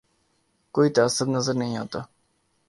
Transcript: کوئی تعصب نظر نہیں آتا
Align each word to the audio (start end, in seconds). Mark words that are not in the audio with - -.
کوئی 0.75 0.89
تعصب 0.89 1.27
نظر 1.29 1.53
نہیں 1.53 1.77
آتا 1.77 1.99